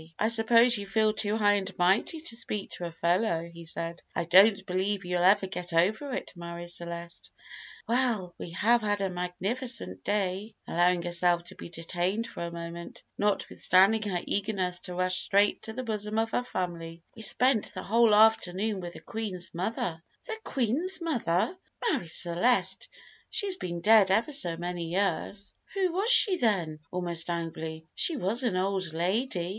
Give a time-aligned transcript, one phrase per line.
[0.17, 4.01] "I suppose you feel too high and mighty to speak to a fellow," he said.
[4.15, 7.29] "I don't believe you'll ever get over it, Marie Celeste."
[7.87, 13.03] "Well, we have had a magnificent day" allowing herself to be detained for a moment,
[13.19, 17.83] notwithstanding her eagerness to rush straight to the bosom of her family "we spent the
[17.83, 21.55] whole afternoon with the Oueen's mother." "The Oueen's mother!
[21.91, 22.89] Marie Celeste,
[23.29, 28.41] she's been dead ever so many years." "Who was she, then?" almost angrily; "she was
[28.41, 29.49] an old lady."